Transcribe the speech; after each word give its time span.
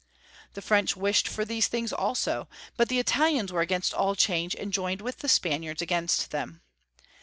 The 0.55 0.63
French 0.63 0.97
wished 0.97 1.27
for 1.27 1.45
these 1.45 1.69
tilings 1.69 1.93
also, 1.93 2.47
but 2.75 2.89
the 2.89 2.97
Italians 2.97 3.53
were 3.53 3.61
against 3.61 3.93
all 3.93 4.15
change 4.15 4.55
and 4.55 4.73
joined 4.73 5.01
with 5.03 5.19
the 5.19 5.29
Spaniards 5.29 5.83
against 5.83 6.31
them. 6.31 6.63